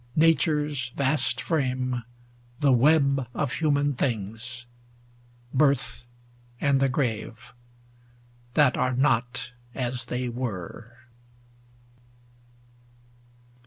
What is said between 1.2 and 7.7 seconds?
frame, the web of human things. Birth and the grave,